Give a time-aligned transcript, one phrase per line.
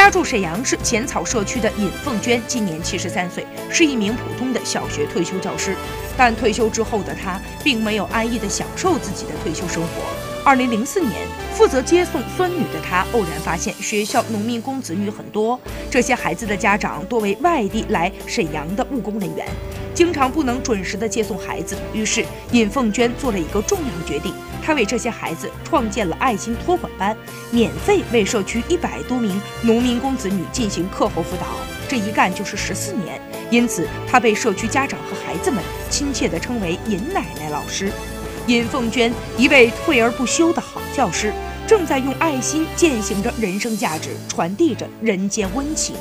[0.00, 5.76] 家住沈阳市浅草社区的尹凤娟今年七十三岁，是一名普通的小学退休教师。
[6.16, 9.88] 但退休之后的她，并没有安逸地享受自己的退休生活。
[10.42, 15.60] 二零零四年，负责接送孙女的她，偶然发现学校农民工子女很多，
[15.90, 19.46] 这些孩子的家长多为外地来沈阳的务工人员，
[19.94, 21.76] 经常不能准时的接送孩子。
[21.92, 24.32] 于是，尹凤娟做了一个重要决定，
[24.62, 27.16] 她为这些孩子创建了爱心托管班，
[27.50, 31.46] 免费为社区一百多名农民工子女进行课后辅导。
[31.88, 37.90] 这一干就是十四年，因此她被社区家长和孩子们亲切地称为“尹奶奶老师”。
[38.46, 41.32] 尹凤娟，一位退而不休的好教师，
[41.66, 45.94] 正在用爱心践行着人生价值，传递着人间温情。